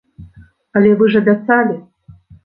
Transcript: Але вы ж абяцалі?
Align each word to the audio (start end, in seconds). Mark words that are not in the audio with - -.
Але 0.79 0.93
вы 1.01 1.09
ж 1.15 1.19
абяцалі? 1.25 1.75